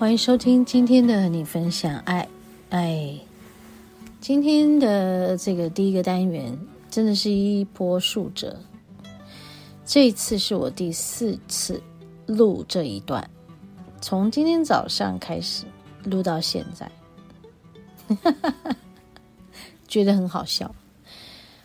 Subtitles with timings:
[0.00, 2.26] 欢迎收听今天的和你分享爱
[2.70, 3.14] 爱。
[4.18, 6.58] 今天的这个第一个单元
[6.90, 8.58] 真的是一波数折。
[9.84, 11.82] 这一次是我第四次
[12.24, 13.28] 录这一段，
[14.00, 15.66] 从今天早上开始
[16.04, 16.90] 录到现在，
[19.86, 20.74] 觉得很好笑。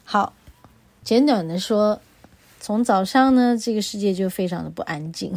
[0.03, 0.33] 好，
[1.05, 2.01] 简短的说，
[2.59, 5.33] 从早上呢，这个世界就非常的不安静。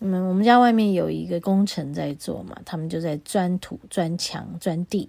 [0.00, 5.08] 嗯，我们家外面有一个工程在做嘛，他们就在钻土、钻墙、钻地。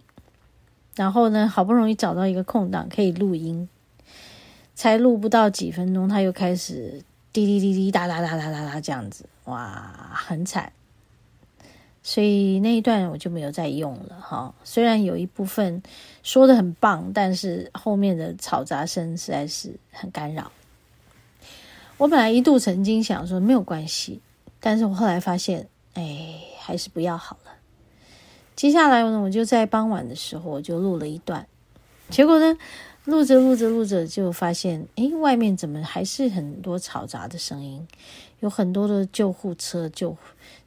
[0.96, 3.68] 然后呢，好不容易找到一个空档可以录音，
[4.74, 10.72] 才录不到几分钟，他又开始滴滴滴滴哒哒哒哒哒哒这样子，哇，很惨。
[12.02, 14.56] 所以那一段我就没有再用了哈。
[14.64, 15.84] 虽然有一部分
[16.24, 20.50] 说的很棒，但是后面的嘈杂声实在是很干扰。
[21.98, 24.22] 我本来一度曾经想说没有关系。
[24.60, 27.52] 但是我后来发现，哎，还是不要好了。
[28.56, 31.48] 接下来呢，我就在傍晚的时候，我就录了一段。
[32.10, 32.58] 结果呢，
[33.06, 37.88] 录着录着录着，就发现，哎，外面怎么还是很多嘈杂的声音，
[38.40, 40.18] 有很多的救护车、救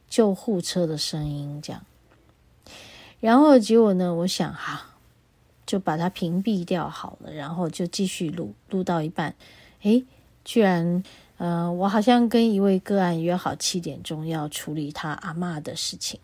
[0.09, 1.85] 救护车的声音，这样。
[3.19, 4.91] 然后结果呢，我想哈，
[5.65, 9.35] 就把它屏蔽掉好了，然后就继续录，录到一半，
[9.81, 10.01] 哎，
[10.45, 11.03] 居然。
[11.43, 16.19] 嗯、呃，我好像跟一位个案约好七点钟要处理他阿嬷的事情，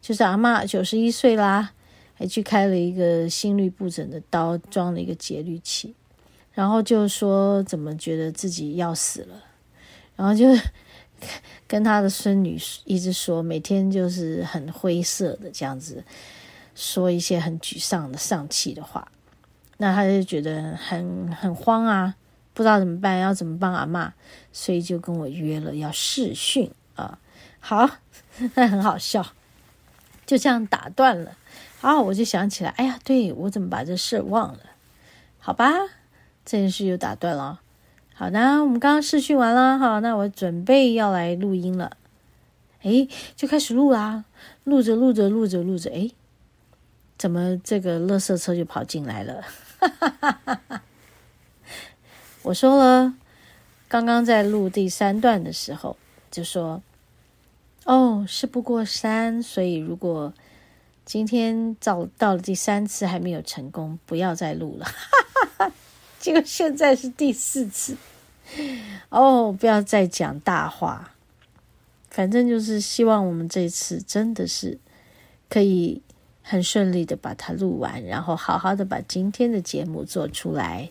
[0.00, 1.72] 就是阿嬷九十一岁啦，
[2.14, 5.92] 还去开了一个心律不整的刀，装了一个节律器，
[6.52, 9.42] 然后就说怎么觉得自己要死了，
[10.14, 10.46] 然后就
[11.66, 16.04] 跟他的孙女一直说，每天就是很灰色的这样子，
[16.76, 19.10] 说一些很沮丧的丧气的话，
[19.78, 22.14] 那他就觉得很很慌啊。
[22.58, 24.10] 不知道怎么办，要怎么帮阿嬷，
[24.50, 27.16] 所以就跟我约了要试训啊。
[27.60, 27.88] 好，
[28.56, 29.24] 那 很好笑，
[30.26, 31.36] 就这样打断了。
[31.78, 34.58] 好，我就想起来，哎呀，对，我怎么把这事忘了？
[35.38, 35.70] 好吧，
[36.44, 37.60] 这件事就打断了。
[38.12, 41.96] 好，那我们刚刚试训完了，好，那我准备要来录音了。
[42.82, 44.24] 哎，就开始录啦，
[44.64, 46.10] 录着录着录着录着，哎，
[47.16, 49.44] 怎么这个垃圾车就跑进来了？
[49.78, 50.82] 哈哈哈哈哈。
[52.42, 53.14] 我说了，
[53.88, 55.96] 刚刚在录第三段的时候
[56.30, 56.82] 就说
[57.84, 60.32] ：“哦，事不过三，所以如果
[61.04, 64.86] 今天到到了第三次还没有成功，不要再录了。
[66.18, 67.96] ”结果现在是第四次，
[69.08, 71.12] 哦，不要再讲大话，
[72.08, 74.78] 反正就是希望我们这次真的是
[75.50, 76.00] 可以
[76.42, 80.90] 很顺利的把它录完，然后好好的把今天的节目做出来。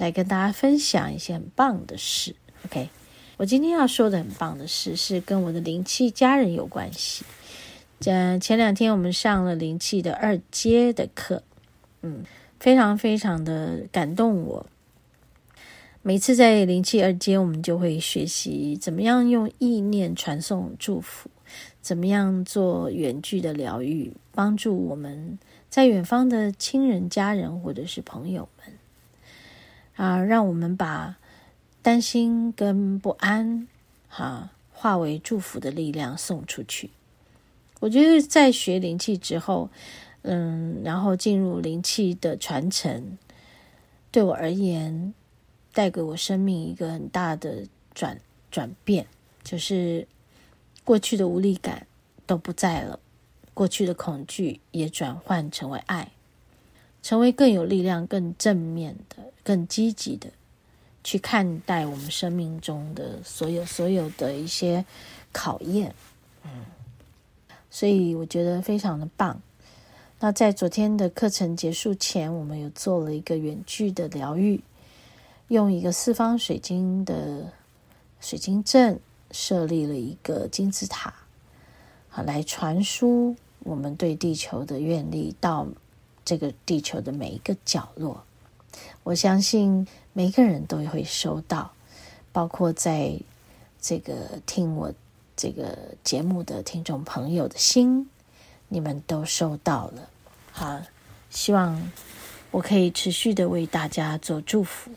[0.00, 2.34] 来跟大家分享一些很棒的事
[2.64, 2.88] ，OK？
[3.36, 7.22] 我今天要说的很棒的事是跟我的灵气家人有关系。
[8.06, 11.42] 嗯，前两天我们上了灵气的二阶的课，
[12.00, 12.24] 嗯，
[12.58, 14.66] 非常非常的感动我。
[16.00, 21.28] 每次在灵气二阶，我们就会学习怎么样用意念传送祝福，
[21.82, 25.38] 怎么样做远距的疗愈，帮助我们
[25.68, 28.74] 在远方的亲人、家人或者是朋友们。
[30.00, 31.18] 啊，让我们把
[31.82, 33.68] 担心跟不安，
[34.08, 36.88] 哈、化为祝福的力量送出去。
[37.80, 39.68] 我觉得在学灵气之后，
[40.22, 43.18] 嗯，然后进入灵气的传承，
[44.10, 45.12] 对我而言，
[45.74, 48.18] 带给我生命一个很大的转
[48.50, 49.06] 转变，
[49.42, 50.08] 就是
[50.82, 51.86] 过去的无力感
[52.24, 52.98] 都不在了，
[53.52, 56.10] 过去的恐惧也转换成为爱。
[57.02, 60.28] 成为更有力量、更正面的、更积极的
[61.02, 64.84] 去看待我们生命中的所有、所有的一些
[65.32, 65.94] 考验。
[66.44, 66.66] 嗯，
[67.70, 69.40] 所以我觉得非常的棒。
[70.18, 74.62] 那在昨天的课程结束前，我们有做了一个远距的疗愈，
[75.48, 77.50] 用一个四方水晶的
[78.20, 79.00] 水晶阵
[79.30, 81.14] 设立了一个金字塔，
[82.10, 85.66] 好来传输我们对地球的愿力到。
[86.30, 88.22] 这个地球的每一个角落，
[89.02, 91.72] 我相信每个人都会收到，
[92.30, 93.18] 包括在
[93.80, 94.94] 这个听我
[95.36, 98.08] 这个节目的听众朋友的心，
[98.68, 100.08] 你们都收到了。
[100.52, 100.80] 好，
[101.30, 101.90] 希望
[102.52, 104.92] 我可以持续的为大家做祝福，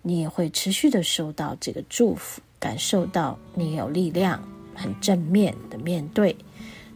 [0.00, 4.42] 你也会持续的收到这个祝福，感受到你有力量，
[4.74, 6.34] 很正面的面对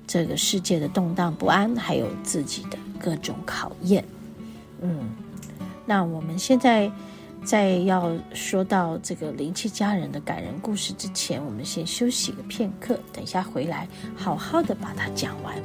[0.07, 4.05] 这个世界的动荡不安，还有自己的各种考验。
[4.81, 5.11] 嗯，
[5.87, 6.91] 那我们现在。
[7.45, 15.57] 在要说到这个灵气家人的感人故事之前，我们先休息个片刻，等一下回来，好好的把它讲完。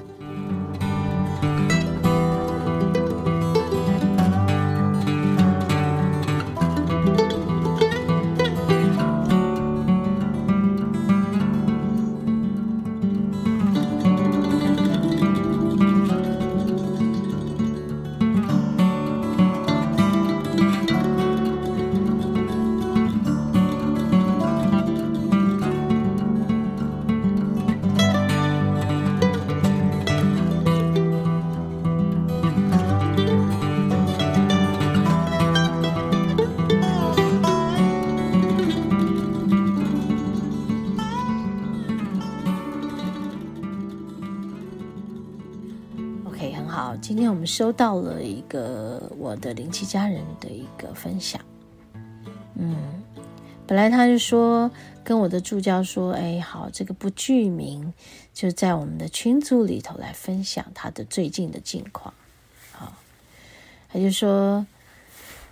[47.17, 51.41] 今天我们收到了一个我的灵气家人的一个分享，
[52.53, 53.01] 嗯，
[53.65, 54.69] 本来他就说
[55.03, 57.91] 跟我的助教说，哎，好，这个不具名，
[58.35, 62.13] 就在我们的群组里头来分享他的最近的近况，
[62.71, 62.93] 好，
[63.89, 64.67] 他就说，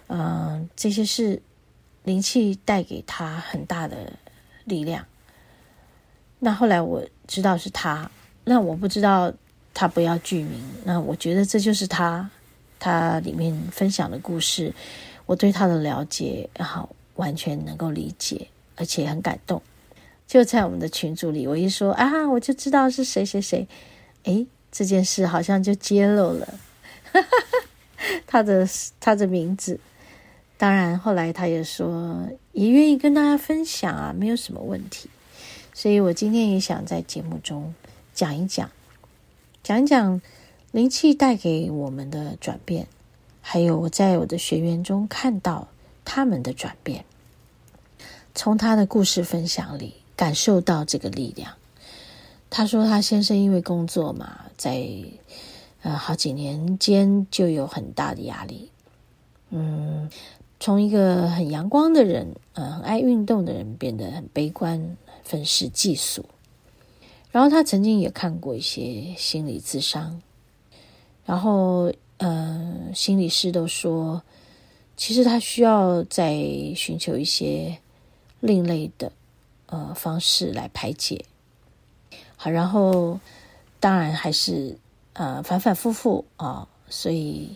[0.05, 1.41] 嗯、这些是
[2.03, 4.13] 灵气带给他很大的
[4.65, 5.03] 力量。
[6.37, 8.11] 那后来我知道是他，
[8.43, 9.33] 那我不知道。
[9.75, 12.29] 他不要剧名，那我觉得这就是他，
[12.79, 14.73] 他里面分享的故事，
[15.25, 19.61] 我对他的了解，然后完全能够理解，而且很感动。
[20.25, 23.67] 就在我们的群组里，我一说啊，我就知道是谁谁谁，
[24.23, 26.53] 诶，这件事好像就揭露了
[28.25, 28.65] 他的
[28.99, 29.77] 他的名字。
[30.57, 35.09] 当然后来他也说，也愿意跟大家分享啊，没有什么问题。
[35.73, 37.75] 所以我今天也想在节目中
[38.13, 38.71] 讲一讲。
[39.65, 40.21] 讲讲
[40.71, 42.85] 灵气带给我们的转变，
[43.41, 45.69] 还有我在我的学员中看到
[46.05, 47.03] 他们的转变，
[48.35, 51.51] 从他的故事分享里感受到这个力量。
[52.51, 54.87] 他说他先生因为工作嘛，在
[55.81, 58.69] 呃好几年间就有很大的压力，
[59.49, 60.07] 嗯，
[60.59, 66.23] 从一个很阳光的人，呃，很爱运动的人，变得很悲观，愤世嫉俗。
[67.35, 70.21] 然后他曾经也看过一些心理咨商，
[71.25, 74.23] 然后呃，心理师都说，
[74.95, 76.33] 其实他需要再
[76.77, 77.77] 寻求一些
[78.39, 79.11] 另类的
[79.65, 81.25] 呃方式来排解。
[82.37, 83.19] 好，然后
[83.81, 84.77] 当然还是
[85.11, 87.49] 呃反反复复啊、所以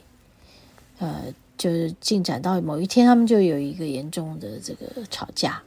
[0.97, 5.63] 呃就是进展到某一天，他们就有一个严重的这个吵架。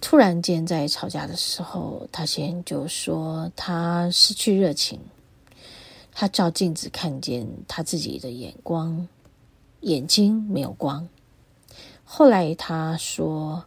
[0.00, 4.98] 突然间，在吵架的时候，他先就说他失去热情，
[6.12, 9.06] 他照镜子看见他自己的眼光，
[9.82, 11.06] 眼睛没有光。
[12.02, 13.64] 后来他说，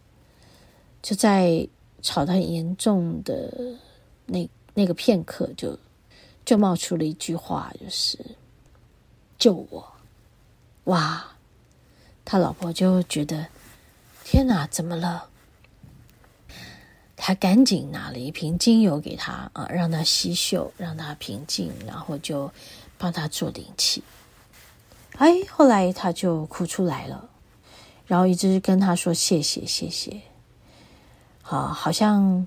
[1.02, 1.68] 就在
[2.02, 3.78] 吵得很严重的
[4.25, 5.78] 那那个片刻就，
[6.44, 8.18] 就冒出了一句话，就是
[9.38, 9.94] “救我”。
[10.86, 11.25] 哇，
[12.25, 13.48] 他老婆就觉得
[14.25, 15.30] 天哪，怎么了？
[17.25, 22.51] 他赶紧拿了一瓶精油给他啊，让他吸嗅，让他平静，然后就
[22.98, 24.03] 帮他做灵气。
[25.15, 27.30] 哎，后来他就哭出来了，
[28.08, 30.20] 然后一直跟他说谢谢谢谢，
[31.42, 32.46] 好，好像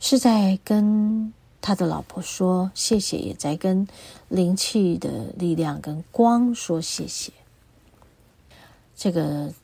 [0.00, 3.86] 是在跟他的老婆说谢谢，也在跟
[4.30, 7.32] 灵气的力量跟光说谢谢。
[8.96, 9.54] 这个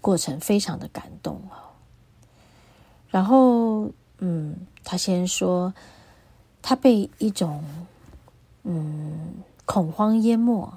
[0.00, 1.73] 过程非常的感动啊。
[3.14, 5.72] 然后，嗯，他先说，
[6.60, 7.62] 他被一种
[8.64, 10.68] 嗯恐慌淹没，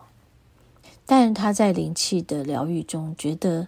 [1.03, 3.67] 但他在灵气的疗愈中，觉得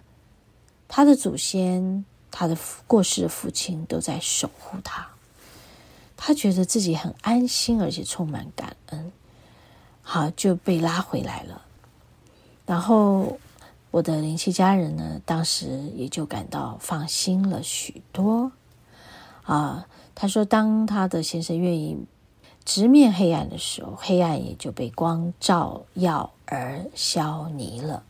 [0.86, 5.04] 他的祖先、他的过世的父亲都在守护他，
[6.16, 9.10] 他觉得自己很安心，而且充满感恩，
[10.00, 11.60] 好，就被拉回来了。
[12.66, 13.36] 然后，
[13.90, 18.52] 我的灵气家人呢，当时也就感到放心了许多。
[19.50, 21.98] 啊，他说，当他的先生愿意
[22.64, 28.04] 直面黑暗的时候，黑暗也就被光照耀而消弭了。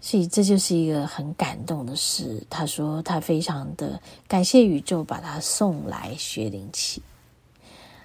[0.00, 2.46] 所以这就是一个很感动的事。
[2.48, 7.02] 他说，他非常的感谢宇宙把他送来学灵气，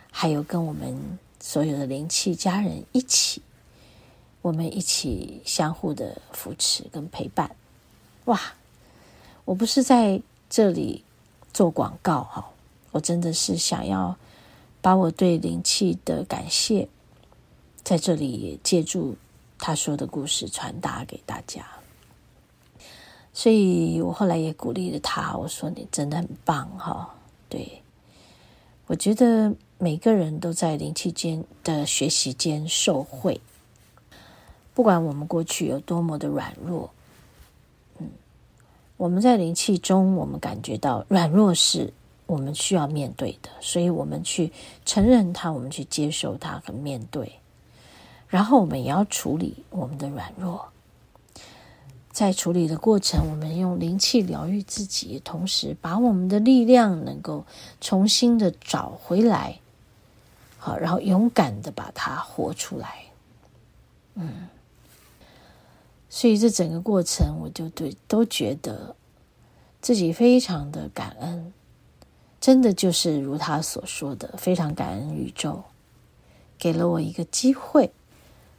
[0.09, 3.43] 还有跟我们所有的灵气家人一起，
[4.41, 7.55] 我们一起相互的扶持跟陪伴。
[8.25, 8.41] 哇，
[9.45, 11.03] 我不是在这里
[11.53, 12.49] 做广告哈，
[12.91, 14.17] 我真的是想要
[14.81, 16.87] 把我对灵气的感谢，
[17.83, 19.15] 在这里也借助
[19.57, 21.65] 他说的故事传达给大家。
[23.33, 27.15] 所以我后来也鼓励了他，我说你真的很棒哈，
[27.47, 27.81] 对。
[28.87, 33.39] 我觉得每个人都在灵气间的学习间受惠，
[34.73, 36.91] 不管我们过去有多么的软弱，
[39.01, 41.91] 我们在灵气中，我们感觉到软弱是
[42.27, 44.51] 我们需要面对的，所以我们去
[44.85, 47.39] 承认它，我们去接受它和面对，
[48.27, 50.67] 然后我们也要处理我们的软弱。
[52.11, 57.43] 在处理的过程，我们用灵气疗愈自己，同时把我们的力量能够
[57.79, 59.57] 重新的找回来，
[60.59, 62.99] 好，然后勇敢的把它活出来。
[64.13, 64.47] 嗯，
[66.13, 68.97] 所以这整个过程，我就对都觉得
[69.81, 71.53] 自己非常的感恩，
[72.41, 75.63] 真的就是如他所说的，非常感恩宇宙
[76.59, 77.91] 给了我一个机会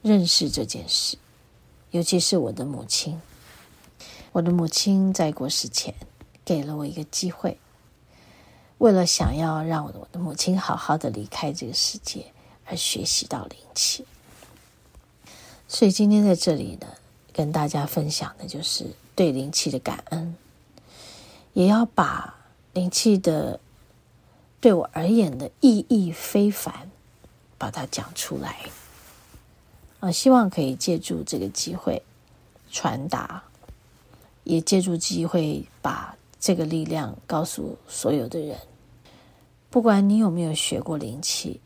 [0.00, 1.18] 认识这件事，
[1.90, 3.21] 尤其是我的母亲。
[4.32, 5.94] 我的母亲在过世前
[6.47, 7.59] 给了我一个机会，
[8.78, 12.32] 为了想要让我的母亲好好的离开这个世界
[12.64, 14.06] 而学习到灵气。
[15.68, 16.87] 所以今天在这里呢，
[17.32, 20.36] 跟大家分享的就是对灵气的感恩，
[21.52, 22.34] 也要把
[22.72, 23.58] 灵气的
[24.60, 26.90] 对我而言的意义非凡，
[27.58, 28.58] 把它讲出来。
[30.00, 32.02] 啊，希望可以借助这个机会
[32.70, 33.42] 传达。
[34.44, 38.58] 也借助机会把这个力量告诉所有的人，
[39.70, 41.60] 不管你有没有学过灵气，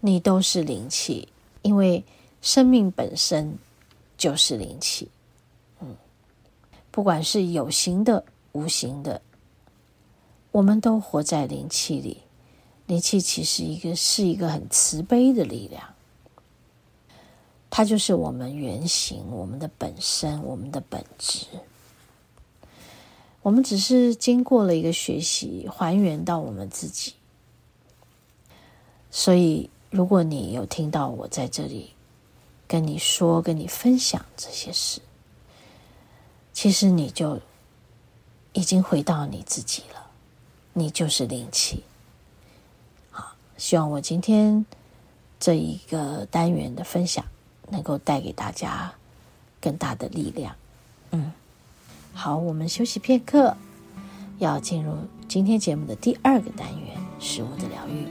[0.00, 1.28] 你都是灵气，
[1.60, 2.02] 因为
[2.40, 3.58] 生命本身
[4.22, 5.08] 就是灵气。
[5.80, 5.96] 嗯，
[6.92, 9.20] 不管是有形的、无形的，
[10.52, 12.18] 我们都活在灵气里。
[12.86, 15.82] 灵气其实一个是一个很慈悲的力量，
[17.68, 21.44] 它就是我们原型、我们的本身、我们的本质。
[23.42, 27.14] 我们只是经过了一个学习，还原到我们自己。
[29.10, 31.90] 所以，如果你有听到我在这里
[32.72, 35.02] 跟你说、跟你分享这些事，
[36.54, 37.38] 其实你就
[38.54, 40.06] 已经回到你自己了，
[40.72, 41.82] 你就是灵气。
[43.10, 44.64] 好，希望我今天
[45.38, 47.22] 这一个单元的分享
[47.68, 48.94] 能够带给大家
[49.60, 50.56] 更大的力量。
[51.10, 51.30] 嗯。
[52.14, 53.54] 好，我们休息片刻，
[54.38, 54.96] 要进入
[55.28, 58.06] 今天节目的第二个单元——食物的疗愈。